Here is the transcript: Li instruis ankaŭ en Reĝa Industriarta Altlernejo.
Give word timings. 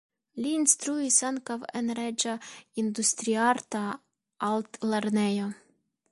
Li 0.43 0.51
instruis 0.59 1.17
ankaŭ 1.27 1.57
en 1.81 1.91
Reĝa 1.99 2.33
Industriarta 2.83 3.81
Altlernejo. 4.51 5.51